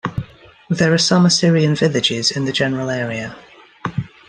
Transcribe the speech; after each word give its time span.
There 0.67 0.91
are 0.91 0.97
some 0.97 1.27
Assyrian 1.27 1.75
villages 1.75 2.31
in 2.31 2.45
the 2.45 2.51
general 2.51 2.89
area. 2.89 3.35